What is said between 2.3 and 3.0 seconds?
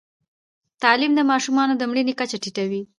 ټیټوي.